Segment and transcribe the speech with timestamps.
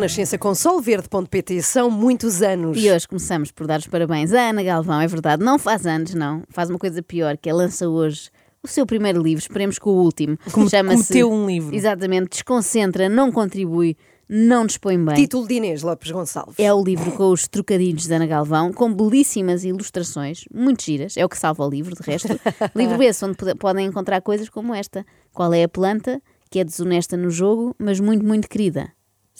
[0.00, 2.82] Renascença com solverde.pt são muitos anos.
[2.82, 6.14] E hoje começamos por dar os parabéns à Ana Galvão, é verdade, não faz anos,
[6.14, 8.30] não, faz uma coisa pior, que é lança hoje
[8.62, 10.38] o seu primeiro livro, esperemos que o último.
[10.52, 11.74] Como- Chama-se- um livro.
[11.76, 13.94] Exatamente, desconcentra, não contribui,
[14.26, 15.16] não dispõe bem.
[15.16, 16.54] Título de Inês Lopes Gonçalves.
[16.58, 21.24] É o livro com os trocadilhos de Ana Galvão, com belíssimas ilustrações, muito giras, é
[21.26, 22.28] o que salva o livro, de resto.
[22.74, 25.04] livro esse onde pode- podem encontrar coisas como esta.
[25.30, 28.90] Qual é a planta que é desonesta no jogo, mas muito, muito querida?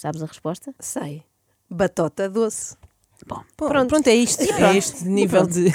[0.01, 0.73] Sabes a resposta?
[0.79, 1.23] Sei.
[1.69, 2.75] Batota doce.
[3.27, 3.95] Bom, Pô, pronto.
[4.07, 4.41] é isto.
[4.41, 5.65] É este nível de.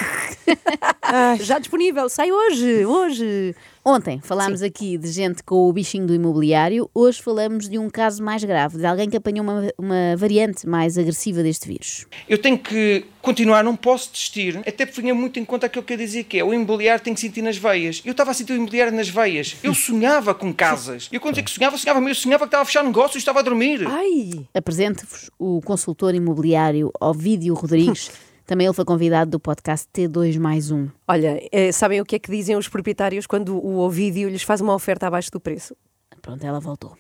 [1.45, 3.55] Já disponível, sai hoje, hoje.
[3.89, 8.21] Ontem falámos aqui de gente com o bichinho do imobiliário, hoje falamos de um caso
[8.21, 12.05] mais grave, de alguém que apanhou uma, uma variante mais agressiva deste vírus.
[12.29, 15.93] Eu tenho que continuar, não posso desistir, até porque tinha muito em conta aquilo que
[15.93, 18.03] eu dizia que é o imobiliário tem que sentir nas veias.
[18.05, 19.55] Eu estava a sentir o imobiliário nas veias.
[19.63, 21.09] Eu sonhava com casas.
[21.13, 22.11] Eu quando dizer que sonhava, sonhava mesmo.
[22.11, 23.87] Eu sonhava que estava a fechar negócios e estava a dormir.
[23.87, 28.11] Ai, Apresento-vos o consultor imobiliário Ovídio Rodrigues,
[28.47, 30.89] também ele foi convidado do podcast T2 mais um.
[31.07, 34.61] olha, eh, sabem o que é que dizem os proprietários quando o Ovídio lhes faz
[34.61, 35.77] uma oferta abaixo do preço?
[36.23, 36.97] Pronto, ela voltou.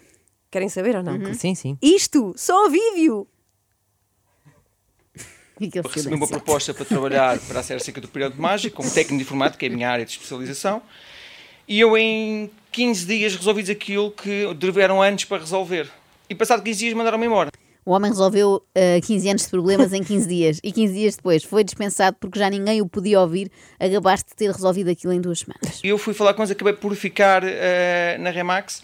[0.50, 1.34] Querem saber ou não?
[1.34, 1.78] Sim, sim.
[1.80, 3.26] Isto, só Ovídio!
[5.58, 9.58] Recebi uma proposta para trabalhar para a Seca do Período Mágico, como técnico de informática,
[9.58, 10.82] que é a minha área de especialização.
[11.68, 15.90] E eu, em 15 dias, resolvi aquilo que deveram antes para resolver.
[16.28, 17.50] E passado 15 dias, mandaram-me embora.
[17.86, 21.44] O homem resolveu eh, 15 anos de problemas em 15 dias e 15 dias depois
[21.44, 25.38] foi dispensado porque já ninguém o podia ouvir, acabaste de ter resolvido aquilo em duas
[25.38, 25.80] semanas.
[25.84, 28.82] Eu fui falar com eles, acabei por ficar eh, na Remax,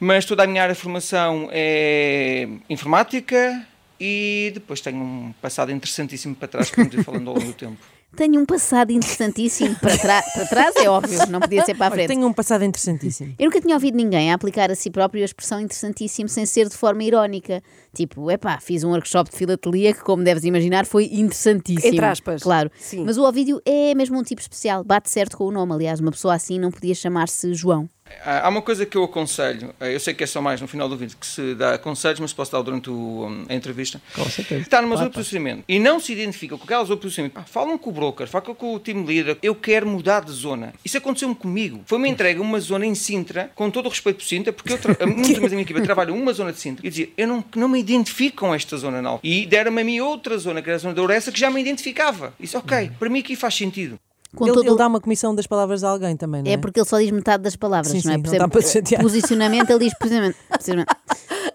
[0.00, 3.64] mas toda a minha área de formação é informática
[4.00, 7.93] e depois tenho um passado interessantíssimo para trás, como fui falando ao longo do tempo.
[8.16, 11.94] Tenho um passado interessantíssimo para, para trás, é óbvio, não podia ser para a Olha,
[11.94, 12.08] frente.
[12.08, 13.34] tenho um passado interessantíssimo.
[13.38, 16.68] Eu nunca tinha ouvido ninguém a aplicar a si próprio a expressão interessantíssimo sem ser
[16.68, 17.62] de forma irónica.
[17.94, 21.92] Tipo, epá, fiz um workshop de filatelia que, como deves imaginar, foi interessantíssimo.
[21.94, 22.42] Entre aspas.
[22.42, 22.70] Claro.
[22.78, 23.04] Sim.
[23.04, 25.72] Mas o Ovídio é mesmo um tipo especial, bate certo com o nome.
[25.74, 27.88] Aliás, uma pessoa assim não podia chamar-se João.
[28.24, 30.88] Há uma coisa que eu aconselho, eh, eu sei que é só mais no final
[30.88, 34.00] do vídeo que se dá conselhos, mas posso dar durante o, hum, a entrevista.
[34.14, 34.60] Com certeza.
[34.62, 37.36] Está numa zona de posicionamento e não se identificam com aquela zona de posicionamento.
[37.38, 39.36] Ah, falam com o broker, falam com o team leader.
[39.42, 40.72] Eu quero mudar de zona.
[40.84, 41.82] Isso aconteceu-me comigo.
[41.86, 44.78] Foi uma entrega, uma zona em Sintra, com todo o respeito por Sintra, porque eu
[44.78, 46.86] tra- muitos da minha equipa trabalham numa zona de Sintra.
[46.86, 49.20] E dizia, eu não, não me identifico com esta zona não.
[49.22, 51.60] E deram-me a mim outra zona, que era a zona da Ouressa, que já me
[51.60, 52.34] identificava.
[52.40, 53.98] Isso, ok, para mim aqui faz sentido.
[54.34, 56.54] Com Ele, todo ele dá uma comissão das palavras a alguém também, não é?
[56.54, 58.16] É porque ele só diz metade das palavras, Sim, não é?
[58.16, 58.38] sim, Percebe?
[58.38, 59.02] dá para.
[59.02, 60.36] Posicionamento, ele diz posicionamento.
[60.50, 60.96] posicionamento.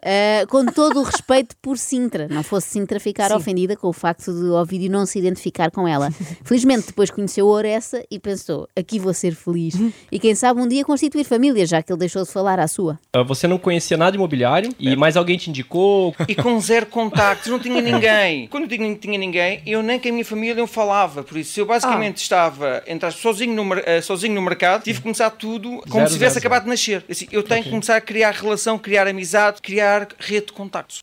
[0.03, 2.27] Ah, com todo o respeito por Sintra.
[2.29, 6.09] Não fosse Sintra ficar ofendida com o facto de Ovídio não se identificar com ela.
[6.43, 9.75] Felizmente depois conheceu a Oressa e pensou, aqui vou ser feliz.
[10.11, 12.99] E quem sabe um dia constituir família, já que ele deixou de falar à sua.
[13.13, 14.73] Ah, Você não conhecia nada de imobiliário É.
[14.79, 16.15] e mais alguém te indicou.
[16.27, 18.47] E com zero contactos, não tinha ninguém.
[18.47, 21.23] Quando eu digo não tinha ninguém, eu nem com a minha família eu falava.
[21.23, 25.29] Por isso, eu basicamente estava entre sozinho, no, eh, sozinho no mercado, tive que começar
[25.31, 27.03] tudo como Zero, se tivesse zero, acabado de nascer.
[27.09, 29.88] Assim, eu tenho que começar a criar relação, criar amizade, criar
[30.19, 30.99] rede de contactos.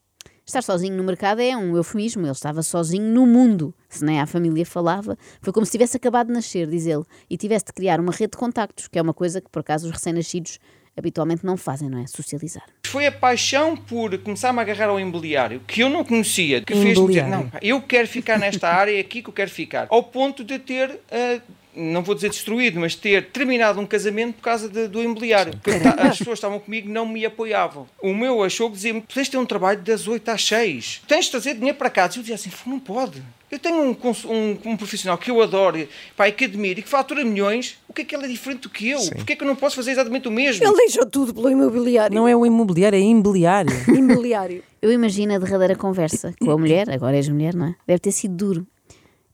[0.46, 3.74] Estar sozinho no mercado é um eufemismo, ele estava sozinho no mundo.
[3.88, 7.36] Se nem a família falava, foi como se tivesse acabado de nascer, diz ele, e
[7.36, 9.92] tivesse de criar uma rede de contactos, que é uma coisa que, por acaso, os
[9.92, 10.60] recém-nascidos
[10.96, 12.06] habitualmente não fazem, não é?
[12.06, 12.64] Socializar.
[12.86, 17.08] Foi a paixão por começar-me a agarrar ao imobiliário, que eu não conhecia, que fez-me
[17.08, 19.88] dizer, não, eu quero ficar nesta área, é aqui que eu quero ficar.
[19.90, 21.40] Ao ponto de ter, ah,
[21.76, 25.52] não vou dizer destruído, mas ter terminado um casamento por causa de- do imobiliário.
[25.62, 27.86] Porque ta- as pessoas que estavam comigo não me apoiavam.
[28.02, 31.26] O meu achou que dizia-me, tens de ter um trabalho das 8 às 6, tens
[31.26, 32.14] de trazer dinheiro para casa.
[32.14, 33.22] E eu dizia assim, não pode.
[33.48, 33.90] Eu tenho um,
[34.28, 38.02] um- um profissional que eu adoro, e que admiro, e que fatura milhões, o que
[38.02, 38.98] é que ele é diferente do que eu?
[38.98, 40.64] Porquê é que eu não posso fazer exatamente o mesmo?
[40.66, 42.12] Ele deixou tudo pelo imobiliário.
[42.14, 43.70] Não é o imobiliário, é imobiliário.
[43.88, 44.64] Imobiliário.
[44.82, 47.74] Eu imagino a derradeira conversa com a mulher, agora és mulher, não é?
[47.86, 48.66] Deve ter sido duro.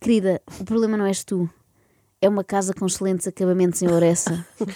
[0.00, 1.48] Querida, o problema não és tu.
[2.22, 4.46] É uma casa com excelentes acabamentos em Ouressa.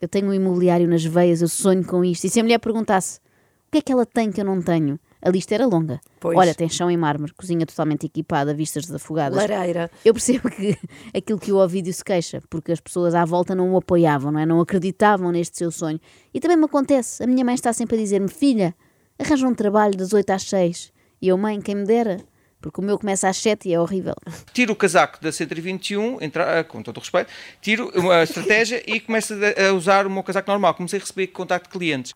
[0.00, 2.24] Eu tenho um imobiliário nas veias, eu sonho com isto.
[2.24, 4.98] E se a mulher perguntasse o que é que ela tem que eu não tenho?
[5.20, 6.00] A lista era longa.
[6.20, 6.38] Pois.
[6.38, 9.36] Olha, tem chão em mármore, cozinha totalmente equipada, vistas desafogadas.
[9.36, 9.90] Lareira.
[10.04, 10.78] Eu percebo que
[11.12, 14.40] aquilo que o Ovídio se queixa, porque as pessoas à volta não o apoiavam, não
[14.40, 14.46] é?
[14.46, 16.00] Não acreditavam neste seu sonho.
[16.32, 18.74] E também me acontece, a minha mãe está sempre a dizer-me, filha,
[19.18, 20.92] arranja um trabalho das 8 às 6.
[21.20, 22.18] E eu, mãe, quem me dera,
[22.60, 24.14] porque o meu começa às 7 e é horrível.
[24.52, 29.00] tiro o casaco da 121, entra, ah, com todo o respeito, tiro uma estratégia e
[29.00, 30.74] começo a usar o meu casaco normal.
[30.74, 32.14] Comecei a receber contacto de clientes.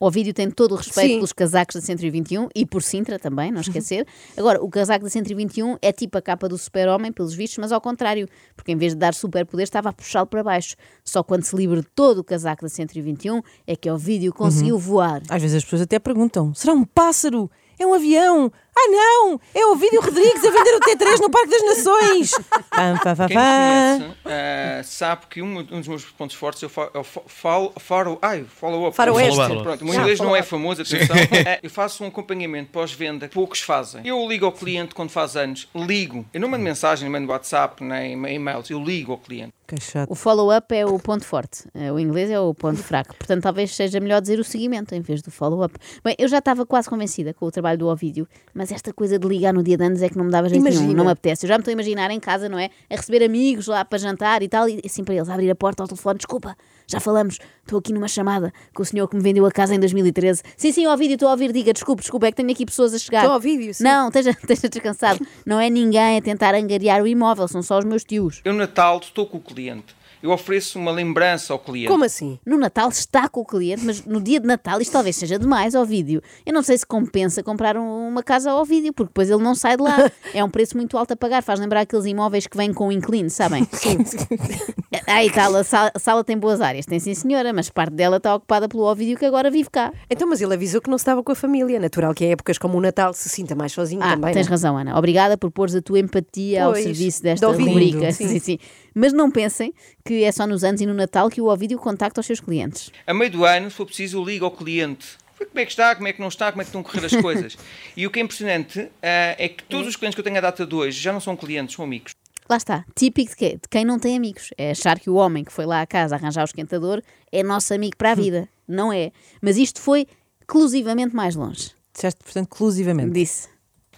[0.00, 1.14] O Ovídio tem todo o respeito Sim.
[1.16, 4.06] pelos casacos da 121 e por Sintra também, não esquecer.
[4.34, 7.82] Agora, o casaco da 121 é tipo a capa do super-homem, pelos vistos, mas ao
[7.82, 8.26] contrário,
[8.56, 10.74] porque em vez de dar superpoder estava a puxá-lo para baixo.
[11.04, 15.20] Só quando se libertou do casaco da 121 é que o Ovídio conseguiu voar.
[15.28, 17.50] Às vezes as pessoas até perguntam: será um pássaro?
[17.78, 18.50] É um avião!
[18.82, 19.40] Ah, não!
[19.54, 22.30] É o Vídeo Rodrigues a vender o T3 no Parque das Nações!
[22.70, 26.62] Pam, pam, pam, Quem me conhece eh, sabe que um, um dos meus pontos fortes
[26.62, 28.96] é o, fa- é o fa- fal- faro, ai, follow-up.
[28.96, 29.36] Faroeste.
[29.36, 29.62] Follow-up.
[29.62, 31.16] Pronto, o meu inglês não é famoso, atenção.
[31.16, 34.00] Eh, eu faço um acompanhamento pós-venda que poucos fazem.
[34.06, 36.24] Eu ligo ao cliente quando faz anos, ligo.
[36.32, 39.52] Eu não mando mensagem, não mando WhatsApp, nem e-mails, eu ligo ao cliente.
[39.66, 40.10] Que chato.
[40.10, 43.14] O follow-up é o ponto forte, eh, o inglês é o ponto fraco.
[43.16, 45.74] Portanto, talvez seja melhor dizer o seguimento em vez do follow-up.
[46.02, 49.26] Bem, eu já estava quase convencida com o trabalho do Ovídio, mas esta coisa de
[49.26, 51.44] ligar no dia de anos é que não me dava jeito nenhum, não me apetece.
[51.44, 52.70] Eu já me estou a imaginar em casa, não é?
[52.88, 55.82] A receber amigos lá para jantar e tal, e assim para eles abrir a porta
[55.82, 56.56] ao telefone: desculpa,
[56.86, 59.78] já falamos, estou aqui numa chamada com o senhor que me vendeu a casa em
[59.80, 60.42] 2013.
[60.56, 62.98] Sim, sim, Ovídio, estou a ouvir, diga, desculpe, desculpe, é que tenho aqui pessoas a
[62.98, 63.20] chegar.
[63.20, 63.84] Estou a ouvir, sim.
[63.84, 65.24] Não, esteja, esteja descansado.
[65.46, 68.40] Não é ninguém a tentar angariar o imóvel, são só os meus tios.
[68.44, 69.99] Eu, no Natal, estou com o cliente.
[70.22, 71.88] Eu ofereço uma lembrança ao cliente.
[71.88, 72.38] Como assim?
[72.44, 75.74] No Natal está com o cliente, mas no dia de Natal isto talvez seja demais
[75.74, 76.22] ao vídeo.
[76.44, 79.54] Eu não sei se compensa comprar um- uma casa ao vídeo, porque depois ele não
[79.54, 79.96] sai de lá.
[80.34, 81.42] É um preço muito alto a pagar.
[81.42, 83.66] Faz lembrar aqueles imóveis que vêm com um incline, sabem?
[83.72, 83.98] Sim.
[85.06, 85.60] A sala,
[85.94, 89.16] a sala tem boas áreas, tem sim senhora, mas parte dela está ocupada pelo Ovídio
[89.16, 89.92] que agora vive cá.
[90.08, 91.78] Então, mas ele avisou que não estava com a família.
[91.80, 94.32] Natural que em épocas como o Natal se sinta mais sozinho Ah, também.
[94.32, 94.54] tens não é?
[94.54, 94.96] razão, Ana.
[94.98, 98.12] Obrigada por pôres a tua empatia ao Pois, serviço desta rubrica.
[98.12, 98.28] sim.
[98.28, 98.58] Sim, sim.
[98.94, 99.72] Mas não pensem
[100.04, 102.90] que é só nos anos e no Natal que o Ovídio contacta os seus clientes.
[103.06, 105.06] A meio do ano, se for preciso, eu ligo ao cliente.
[105.38, 107.06] Como é que está, como é que não está, como é que estão a correr
[107.06, 107.56] as coisas.
[107.96, 110.40] e o que é impressionante ah, é que todos os clientes que eu tenho à
[110.40, 112.12] data de hoje já não são clientes, são amigos.
[112.48, 113.48] Lá está, típico de, quê?
[113.62, 114.50] de quem não tem amigos.
[114.58, 117.00] É achar que o homem que foi lá à casa arranjar o esquentador
[117.30, 118.48] é nosso amigo para a vida.
[118.66, 119.12] Não é.
[119.40, 120.06] Mas isto foi
[120.40, 121.70] exclusivamente mais longe.
[121.94, 123.12] Disseste, portanto, exclusivamente.
[123.12, 123.48] Disse.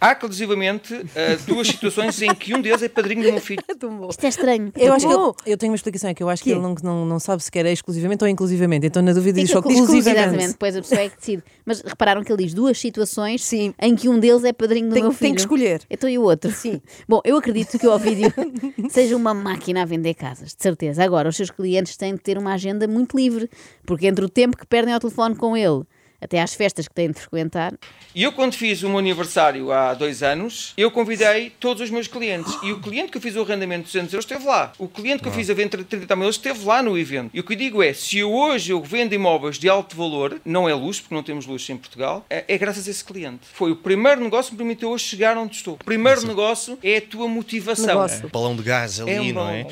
[0.05, 3.63] Há, inclusivamente, ah, duas situações em que um deles é padrinho do meu filho.
[4.11, 4.73] Isto é estranho.
[4.77, 6.57] Eu acho que ele- eu tenho uma explicação, é que eu acho que Quê?
[6.57, 8.85] ele não, não, não sabe se quer é exclusivamente ou inclusivamente.
[8.85, 10.09] Então, na dúvida, diz só exclusivamente.
[10.21, 11.45] Exatamente, depois a pessoa é que decide.
[11.65, 13.73] Mas repararam que ele diz duas situações Sim.
[13.81, 15.35] em que um deles é padrinho do Tem- meu tem filho.
[15.35, 15.83] que escolher.
[15.89, 16.51] Então e o outro?
[16.51, 16.81] Sim.
[17.09, 18.33] Bom, eu acredito que o Ovídio
[18.91, 21.05] seja uma máquina a vender casas, de certeza.
[21.05, 23.49] Agora, os seus clientes têm de ter uma agenda muito livre,
[23.87, 25.85] porque entre o tempo que perdem ao telefone com ele
[26.23, 27.75] até às festas que têm de frequentar,
[28.15, 32.07] E eu, quando fiz o meu aniversário há dois anos, eu convidei todos os meus
[32.07, 32.57] clientes.
[32.63, 34.73] E o cliente que eu fiz o arrendamento de 200 euros esteve lá.
[34.79, 37.31] O cliente que eu fiz a venda de 30 mil euros esteve lá no evento.
[37.33, 40.41] E o que eu digo é, se eu hoje eu vendo imóveis de alto valor,
[40.45, 43.41] não é luxo, porque não temos luxo em Portugal, é, é graças a esse cliente.
[43.53, 45.75] Foi o primeiro negócio que me permitiu hoje chegar onde estou.
[45.75, 47.87] O primeiro negócio é a tua motivação.
[47.87, 48.29] Negócio.
[48.29, 49.67] Balão de gás ali, É um não é?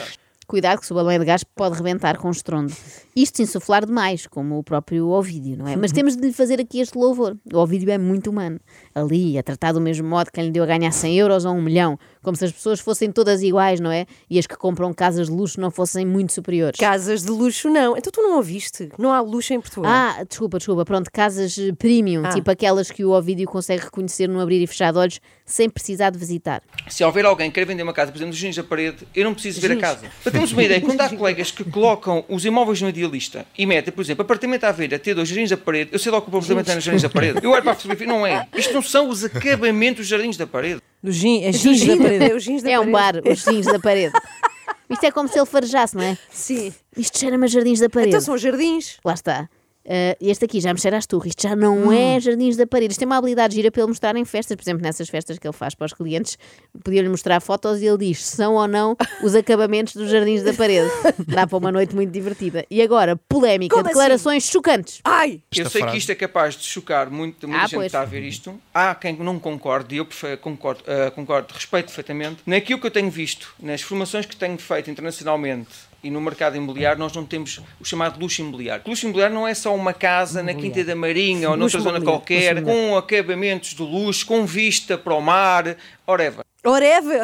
[0.50, 2.73] Cuidado que se o balão é de gás pode rebentar com estrondo.
[3.14, 5.76] Isto se insuflar demais, como o próprio Ovídio, não é?
[5.76, 7.37] Mas temos de lhe fazer aqui este louvor.
[7.52, 8.58] O Ovídio é muito humano.
[8.94, 11.52] Ali, a tratar do mesmo modo que quem lhe deu a ganhar 100 euros ou
[11.55, 11.99] 1 milhão.
[12.23, 14.06] Como se as pessoas fossem todas iguais, não é?
[14.29, 16.79] E as que compram casas de luxo não fossem muito superiores.
[16.79, 17.97] Casas de luxo, não.
[17.97, 18.91] Então tu não ouviste?
[18.99, 19.91] Não há luxo em Portugal.
[19.91, 20.85] Ah, desculpa, desculpa.
[20.85, 22.31] Pronto, casas eh, premium, Ah.
[22.31, 26.11] tipo aquelas que o Ovídio consegue reconhecer no abrir e fechar de olhos sem precisar
[26.11, 26.62] de visitar.
[26.88, 29.25] Se houver alguém que queira vender uma casa, por exemplo, dos gins da parede, eu
[29.25, 30.06] não preciso ver a casa.
[30.40, 33.92] Para termos uma ideia, quando há colegas que colocam os imóveis no idealista e metem,
[33.92, 36.38] por exemplo, apartamento à venda, ter dois jardins da parede, eu sei logo que o
[36.38, 37.40] apartamento é nos jardins da parede.
[37.42, 38.46] Eu olho para a fotografia, não é.
[38.56, 40.81] Isto não são os acabamentos dos jardins da parede.
[41.02, 42.25] Do gin, é da parede.
[42.25, 44.12] é o gins da É um bar, os jardins da parede.
[44.90, 46.18] Isto é como se ele farejasse, não é?
[46.30, 46.73] Sim.
[46.97, 48.11] Isto cheira-me a jardins da parede.
[48.11, 48.99] Então são jardins.
[49.04, 49.49] Lá está.
[49.92, 51.30] Ah, este aqui já me cheira às turras.
[51.30, 52.92] Isto já não é jardins da parede.
[52.92, 54.54] Isto tem uma habilidade gira para ele mostrar em festas.
[54.56, 56.38] Por exemplo, nessas festas que ele faz para os clientes,
[56.85, 60.52] podia-lhe mostrar fotos e ele diz se são ou não os acabamentos dos jardins da
[60.54, 60.88] parede.
[61.26, 62.64] Dá para uma noite muito divertida.
[62.70, 63.94] E agora, polémica, Como assim?
[63.94, 65.00] declarações chocantes.
[65.04, 65.40] Ai!
[65.56, 65.92] Eu Esta sei frase.
[65.92, 67.87] que isto é capaz de chocar muito, muita Ah, gente que pois.
[67.87, 68.54] está a ver isto.
[68.73, 70.06] Há quem não concorde, e eu
[70.40, 72.38] concordo, ah, concordo, respeito perfeitamente.
[72.47, 75.68] Naquilo que eu tenho visto, nas formações que tenho feito internacionalmente
[76.02, 78.85] e no mercado imobiliário, nós não temos o chamado luxo imobiliário.
[78.87, 82.62] Luxo imobiliário não é só uma casa na Quinta da Marinha ou noutra zona qualquer,
[82.62, 85.76] com acabamentos de luxo, com vista para o mar,
[86.07, 86.45] whatever.
[86.64, 87.14] Oreva.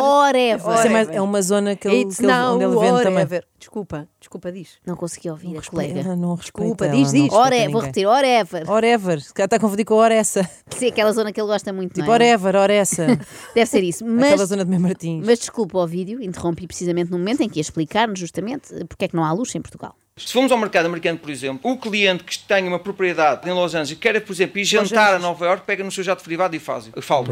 [0.75, 3.03] Isso é, mais- é uma zona que ele, It's que ele- now onde ele vende
[3.03, 3.13] também.
[3.15, 3.45] whatever.
[3.59, 4.79] Desculpa, desculpa, diz.
[4.87, 6.01] Não consegui ouvir a colega.
[6.01, 6.61] Ela não respeita.
[6.63, 7.23] Desculpa, ela diz, não diz.
[7.23, 7.81] respeita Ore, vou ninguém.
[7.83, 8.71] repetir, Orever.
[8.71, 10.49] Orever, se calhar está a confundir com Oressa.
[10.71, 12.17] Sim, aquela zona que ele gosta muito, Tipo não é?
[12.17, 13.07] Orever, Oressa.
[13.55, 14.05] Deve ser isso.
[14.05, 15.27] Aquela Mas, zona de Mem Martins.
[15.27, 19.09] mas desculpa o vídeo, interrompi precisamente no momento em que ia explicar-nos justamente porque é
[19.09, 19.95] que não há luxo em Portugal.
[20.19, 23.75] Se formos ao mercado americano, por exemplo, o cliente que tem uma propriedade em Los
[23.75, 26.57] Angeles e quer, por exemplo, ir jantar a Nova York, pega no seu jato privado
[26.57, 26.89] e faz.
[27.03, 27.27] faz.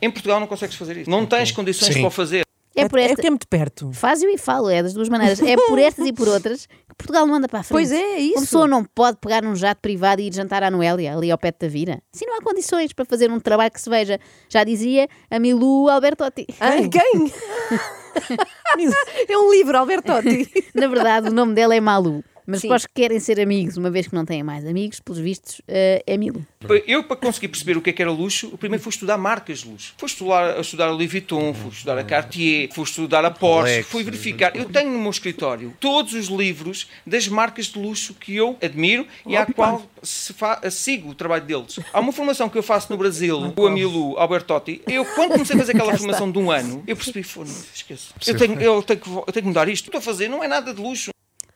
[0.00, 1.10] Em Portugal não consegues fazer isso.
[1.10, 2.00] Não tens condições Sim.
[2.00, 2.42] para o fazer.
[2.74, 3.12] É por esta...
[3.12, 3.92] é que é muito perto.
[3.92, 5.42] Faz-o e falo, é das duas maneiras.
[5.42, 7.72] É por estas e por outras que Portugal não anda para a frente.
[7.72, 8.36] Pois é, é isso.
[8.36, 11.36] Uma pessoa não pode pegar num jato privado e ir jantar à Noélia, ali ao
[11.36, 12.00] pé da Vira.
[12.10, 14.18] Se não há condições para fazer um trabalho que se veja.
[14.48, 16.46] Já dizia a Milu Albertotti.
[16.58, 17.30] Ah, quem?
[19.28, 20.48] é um livro, Albertotti.
[20.74, 22.24] Na verdade, o nome dela é Malu.
[22.50, 22.68] Mas Sim.
[22.68, 25.60] para os que querem ser amigos, uma vez que não têm mais amigos, pelos vistos,
[25.68, 26.44] eh, é Milo.
[26.86, 29.60] Eu, para conseguir perceber o que é que era luxo, o primeiro foi estudar marcas
[29.60, 29.94] de luxo.
[29.96, 33.84] Fui estudar, a estudar a Louis Vuitton, fui estudar a Cartier, fui estudar a Porsche,
[33.84, 34.56] fui verificar.
[34.56, 39.06] Eu tenho no meu escritório todos os livros das marcas de luxo que eu admiro
[39.24, 41.78] e à qual se fa- sigo o trabalho deles.
[41.92, 44.82] Há uma formação que eu faço no Brasil, o Amilo Albertotti.
[44.88, 48.12] Eu, quando comecei a fazer aquela formação de um ano, eu percebi, "Foda, esqueço.
[48.26, 49.86] Eu tenho, eu, tenho que, eu tenho que mudar isto.
[49.86, 51.10] O que estou a fazer não é nada de luxo.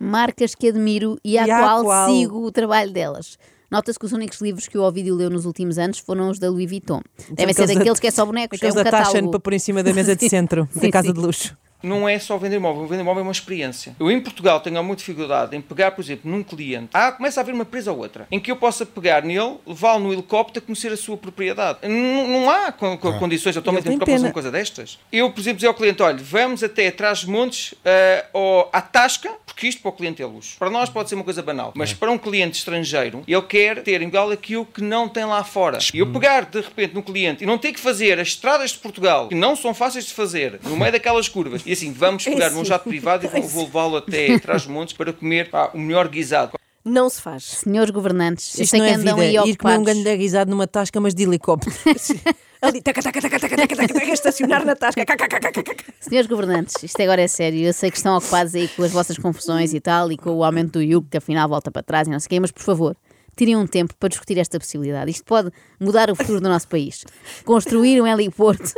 [0.05, 2.09] Marcas que admiro e à E à qual, qual?
[2.11, 3.39] sigo o trabalho delas.
[3.71, 6.49] Nota-se que os únicos livros que o Ovídio leu nos últimos anos foram os da
[6.49, 7.01] Louis Vuitton.
[7.31, 9.31] Devem ser aqueles da- daqueles que é só bonecos, é um da catálogo.
[9.31, 11.15] para pôr em cima da mesa de centro Sim, da casa sim.
[11.15, 11.57] de luxo.
[11.85, 12.87] Não é só vender imóvel.
[12.87, 13.95] Vender imóvel é uma experiência.
[13.99, 16.89] Eu, em Portugal, tenho muita dificuldade em pegar, por exemplo, num cliente.
[16.93, 18.27] Ah, começa a haver uma empresa ou outra.
[18.31, 21.79] Em que eu possa pegar nele, levá-lo no helicóptero a conhecer a sua propriedade.
[21.83, 24.99] Não, não há con- con- condições atualmente em Portugal para uma coisa destas.
[25.13, 28.81] Eu, por exemplo, dizer ao cliente, olha, vamos até atrás dos montes, ah, ou à
[28.81, 30.57] Tasca, porque isto para o cliente é luxo.
[30.59, 31.73] Para nós pode ser uma coisa banal.
[31.77, 35.45] Mas para um cliente estrangeiro, ele quer ter em Portugal aquilo que não tem lá
[35.45, 35.79] fora.
[35.93, 38.79] E eu pegar, de repente, no cliente e não ter que fazer as estradas de
[38.79, 42.51] Portugal, que não são fáceis de fazer, no meio daquelas curvas, e assim, vamos pegar
[42.51, 45.79] num jato privado e vou, vou levá-lo até atrás dos montes para comer pá, o
[45.79, 46.53] melhor guisado.
[46.85, 47.45] Não se faz.
[47.45, 49.41] Senhores governantes, eu Isto sei não que é andam vida.
[49.43, 50.03] aí Ir comer um ocupados.
[50.05, 51.75] grande guisado numa tasca, mas de helicóptero.
[52.61, 55.05] Ali, taca, taca, taca, taca, taca, taca, taca, estacionar na tasca.
[55.05, 55.85] Caca, caca, caca, caca.
[56.01, 57.61] Senhores governantes, isto agora é sério.
[57.61, 60.43] Eu sei que estão ocupados aí com as vossas confusões e tal, e com o
[60.45, 62.63] aumento do IUC, que afinal volta para trás e não sei o quê, mas por
[62.63, 62.97] favor,
[63.35, 65.11] tirem um tempo para discutir esta possibilidade.
[65.11, 65.51] Isto pode
[65.81, 67.05] mudar o futuro do nosso país.
[67.45, 68.73] Construir um heliporto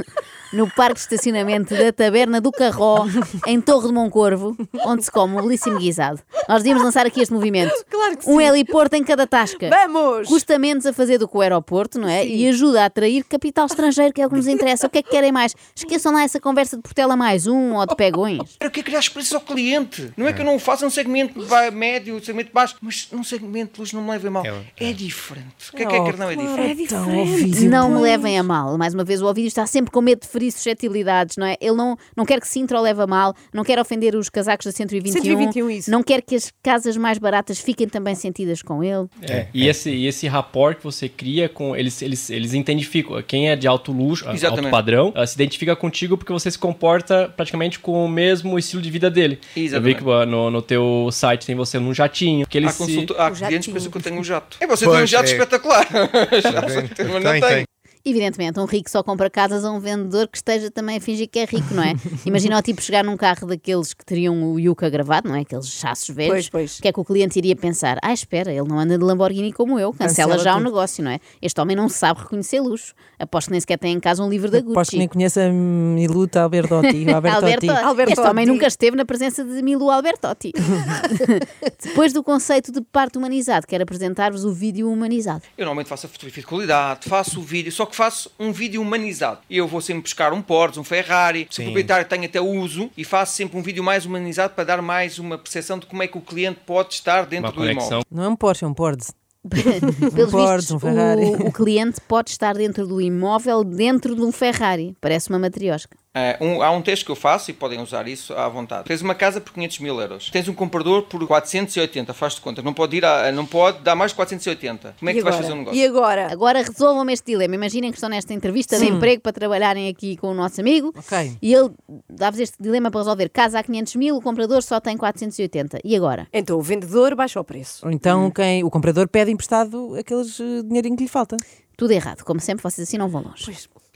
[0.52, 3.06] no parque de estacionamento da Taberna do Carró,
[3.46, 6.20] em Torre de Moncorvo, onde se come um belíssimo guisado.
[6.48, 7.72] Nós devíamos lançar aqui este movimento.
[7.90, 8.44] Claro que Um sim.
[8.44, 9.68] heliporto em cada tasca.
[9.68, 10.28] Vamos!
[10.28, 12.26] Custa menos a fazer do que o aeroporto, não é?
[12.26, 14.86] E ajuda a atrair capital estrangeiro, que é o que nos interessa.
[14.86, 15.54] O que é que querem mais?
[15.74, 18.56] Esqueçam lá essa conversa de Portela mais um ou de pegões.
[18.60, 20.12] Eu quero criar experiências ao cliente.
[20.16, 23.74] Não é que eu não faça num segmento ba- médio, segmento baixo, mas num segmento
[23.74, 24.45] de luz não me levem mal.
[24.76, 25.46] É diferente.
[25.72, 26.82] O que é que é que não é diferente?
[26.82, 28.76] Então, Ovídio, Não me levem a mal.
[28.78, 31.56] Mais uma vez, o Ovídio está sempre com medo de ferir suscetibilidades, não é?
[31.60, 34.66] Ele não, não quer que Sintra o leve a mal, não quer ofender os casacos
[34.66, 35.90] da 121, 121, isso.
[35.90, 39.06] não quer que as casas mais baratas fiquem também sentidas com ele.
[39.22, 41.74] É, e, esse, e esse rapport que você cria com.
[41.76, 43.20] Eles, eles, eles identificam.
[43.22, 44.64] Quem é de alto luxo, Exatamente.
[44.66, 48.80] alto padrão, ah, se identifica contigo porque você se comporta praticamente com o mesmo estilo
[48.82, 49.38] de vida dele.
[49.56, 49.74] Exatamente.
[49.74, 52.46] Eu vi que ah, no, no teu site tem você num jatinho.
[52.46, 53.90] Que eles Há, se- O clientes jatinho.
[53.90, 54.56] que eu tenho um jato.
[54.60, 55.32] É, você tem um Pois, jato é.
[55.32, 55.86] espetacular.
[56.96, 57.65] Tem, Mas não tem, tem.
[58.06, 58.16] Tem.
[58.16, 61.38] Evidentemente, um rico só compra casas a um vendedor que esteja também a fingir que
[61.38, 61.94] é rico, não é?
[62.24, 65.40] Imagina o tipo chegar num carro daqueles que teriam o Yuca gravado, não é?
[65.40, 66.30] Aqueles chassos velhos.
[66.30, 66.78] Pois, pois.
[66.78, 67.98] O que é que o cliente iria pensar?
[68.02, 70.64] Ah, espera, ele não anda de Lamborghini como eu, cancela, Cancela já o tudo.
[70.66, 71.18] negócio, não é?
[71.40, 72.94] Este homem não sabe reconhecer luxo.
[73.18, 74.72] Aposto que nem sequer tem em casa um livro da Gucci.
[74.72, 77.04] Aposto que nem conhece a Miluta Albertotti.
[77.06, 77.68] o Albertotti.
[77.68, 78.20] Alberto, Albertotti.
[78.20, 80.52] Este homem nunca esteve na presença de Milu Albertotti.
[81.82, 85.42] Depois do conceito de parte humanizado, quero apresentar-vos o vídeo humanizado.
[85.56, 88.80] Eu normalmente faço a fotografia de qualidade, faço o vídeo, só que faço um vídeo
[88.80, 89.40] humanizado.
[89.50, 91.64] Eu vou sempre buscar um Porsche, um Ferrari, se o Sim.
[91.64, 95.38] proprietário tem até uso, e faço sempre um vídeo mais humanizado para dar mais uma
[95.38, 97.76] percepção de como é que o cliente pode estar dentro uma do imóvel.
[97.76, 98.02] conexão.
[98.10, 99.12] Não é um Porsche, é um Porsche.
[100.14, 101.24] Pelos Ford, vistos, um Ferrari.
[101.24, 104.96] o, o cliente pode estar dentro do imóvel dentro de um Ferrari.
[105.00, 105.96] Parece uma matriosca.
[106.18, 108.84] É, um- há um teste que eu faço e podem usar isso à vontade.
[108.84, 110.30] Tens uma casa por 500 mil euros.
[110.30, 112.62] Tens um comprador por 480, faz de conta.
[112.62, 114.94] Não pode, ir a, não pode dar mais de 480.
[114.98, 115.78] Como é que tu vais fazer um negócio?
[115.78, 116.32] E agora?
[116.32, 117.54] Agora resolvam este dilema.
[117.54, 121.36] Imaginem que estão nesta entrevista de emprego para trabalharem aqui com o nosso amigo Ok.
[121.42, 121.70] e ele
[122.08, 123.28] dá-vos este dilema para resolver.
[123.28, 125.80] Casa a 500 mil, o comprador só tem 480.
[125.84, 126.26] E agora?
[126.32, 127.84] Então o vendedor baixa o preço.
[127.84, 131.36] Ou então quem, o comprador pede emprestado aqueles eh, dinheirinho que lhe falta.
[131.76, 132.24] Tudo errado.
[132.24, 133.44] Como sempre, vocês assim não vão longe.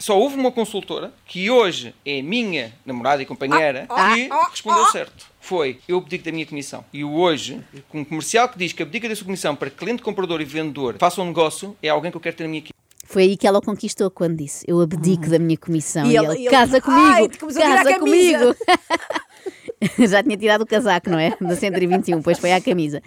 [0.00, 5.26] Só houve uma consultora que hoje é minha namorada e companheira que respondeu certo.
[5.38, 6.83] Foi, eu abdico da minha comissão.
[6.92, 10.02] E hoje, com um comercial que diz que abdica da sua comissão para que cliente,
[10.02, 12.75] comprador e vendedor façam um negócio, é alguém que eu quero ter na minha equipe.
[13.04, 16.07] Foi aí que ela o conquistou quando disse: Eu abdico da minha comissão.
[16.07, 18.57] E E, ele- ele, ele- casa Ai, comigo, começou a tirar a casa camisa." comigo.
[20.11, 21.35] Já tinha tirado o casaco, não é?
[21.40, 23.02] Da 121, pois foi à camisa.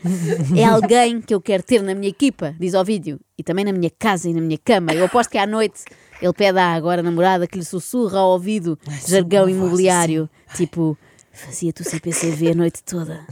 [0.57, 3.71] É alguém que eu quero ter na minha equipa, diz ao vídeo, e também na
[3.71, 4.91] minha casa e na minha cama.
[4.93, 5.81] Eu aposto que à noite
[6.23, 10.97] ele pede à agora namorada que lhe sussurra ao ouvido jargão imobiliário, tipo.
[11.35, 13.25] Fazia-te o CPCV a noite toda.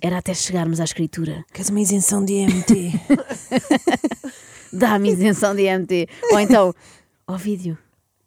[0.00, 1.44] Era até chegarmos à escritura.
[1.52, 2.92] Queres uma isenção de MT?
[4.72, 6.08] Dá-me isenção de MT.
[6.32, 6.74] Ou então,
[7.24, 7.78] ó vídeo.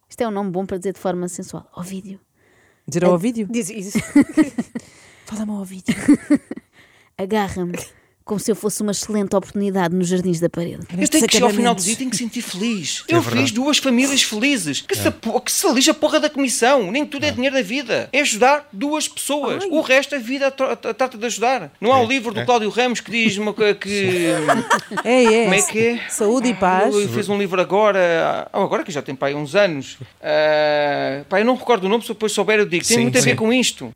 [0.07, 1.69] Isto é um nome bom para dizer de forma sensual.
[1.75, 2.17] Ó vídeo.
[2.87, 3.45] Dizer ao vídeo?
[3.51, 3.99] Diz isso.
[5.27, 5.93] Fala-me ao vídeo.
[7.17, 7.77] Agarra-me
[8.29, 10.81] como se eu fosse uma excelente oportunidade nos jardins da parede.
[10.95, 13.03] Eu tenho que chegar ao final do dia e tenho que sentir feliz.
[13.09, 13.41] É eu verdade.
[13.47, 14.81] fiz duas famílias felizes.
[14.81, 16.91] Que se, po- que se lixa a porra da comissão.
[16.91, 18.07] Nem tudo é dinheiro da vida.
[18.13, 19.63] É ajudar duas pessoas.
[19.71, 21.71] O resto, a vida tra- tra- trata de ajudar.
[21.81, 24.27] Não há o livro do Cláudio Ramos que diz uma coisa que.
[25.03, 25.43] É, é.
[25.45, 25.99] Como é que é?
[26.09, 26.93] Saúde e paz.
[26.93, 29.97] Ele fez um livro agora, ah, agora que já tem pai uns anos.
[30.21, 32.85] Ah, pá, eu não recordo o nome, se depois souber eu digo.
[32.85, 33.35] Tem Sim, muito a ver sim.
[33.35, 33.89] com isto.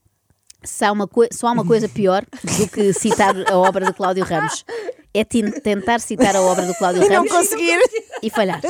[0.64, 2.26] Se há uma só há uma coisa pior
[2.58, 4.66] do que citar a obra de Cláudio Ramos.
[5.14, 7.80] É tentar citar a obra do Cláudio Ramos conseguir.
[8.22, 8.62] e falhar.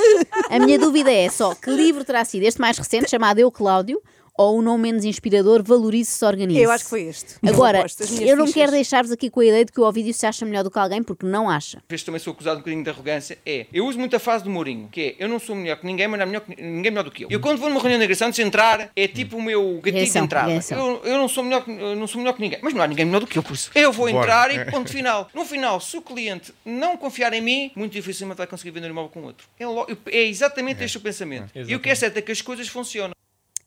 [0.49, 4.01] A minha dúvida é só que livro terá sido este mais recente, chamado Eu Cláudio,
[4.37, 6.59] ou o não menos inspirador Valorize-se Organize?
[6.59, 7.35] Eu acho que foi este.
[7.45, 7.85] Agora,
[8.21, 8.53] eu não fichas.
[8.53, 10.79] quero deixar-vos aqui com a ideia de que o Ovídio se acha melhor do que
[10.79, 11.77] alguém, porque não acha.
[11.77, 13.37] Às vezes também sou acusado um bocadinho de arrogância.
[13.45, 15.85] É, eu uso muito a fase do Mourinho, que é, eu não sou melhor que
[15.85, 17.27] ninguém, mas não é melhor que, ninguém é melhor do que eu.
[17.29, 19.93] Eu quando vou numa reunião de agressão, antes de entrar, é tipo o meu gatilho
[19.93, 20.49] de Reação, entrada.
[20.49, 20.77] reação.
[20.77, 22.87] Eu, eu não sou melhor que, eu não sou melhor que ninguém, mas não há
[22.87, 23.71] ninguém melhor do que eu, por isso.
[23.75, 24.23] Eu vou Bora.
[24.23, 25.29] entrar e ponto final.
[25.33, 28.91] No final, se o cliente não confiar em mim, muito dificilmente vai conseguir vender um
[28.91, 29.47] imóvel com outro.
[29.59, 29.65] É,
[30.17, 31.51] é exatamente este o pensamento.
[31.55, 33.13] E o que é certo é que as coisas funcionam.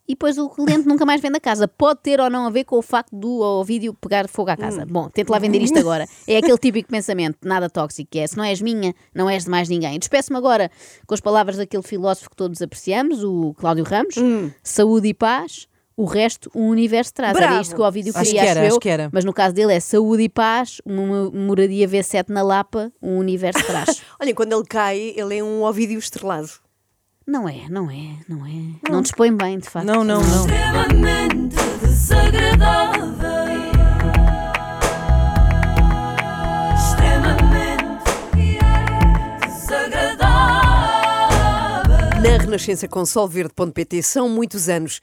[0.09, 1.67] E depois o cliente nunca mais vende a casa.
[1.67, 4.87] Pode ter ou não a ver com o facto do Ovídio pegar fogo à casa.
[4.87, 6.07] Bom, tente lá vender isto agora.
[6.27, 9.51] É aquele típico pensamento, nada tóxico, que é se não és minha, não és de
[9.51, 9.99] mais ninguém.
[9.99, 10.71] Despeço-me agora
[11.07, 14.15] com as palavras daquele filósofo que todos apreciamos, o Cláudio Ramos.
[14.63, 15.67] Saúde e paz.
[15.99, 17.35] O resto, o universo traz.
[17.35, 17.63] Era Bravo.
[17.63, 18.67] isto que o Acho queria, que era, acho eu.
[18.67, 19.09] acho que era.
[19.11, 23.65] Mas no caso dele é saúde e paz, uma moradia V7 na Lapa, o universo
[23.65, 24.03] traz.
[24.21, 26.51] Olhem, quando ele cai, ele é um ovídio estrelado.
[27.27, 28.91] Não é, não é, não é.
[28.91, 29.85] Não dispõe bem, de facto.
[29.85, 30.47] Não, não, não.
[30.47, 33.07] extremamente desagradável.
[36.75, 37.85] Extremamente
[39.45, 40.27] desagradável.
[42.23, 45.01] Na Renascença com solverde.pt são muitos anos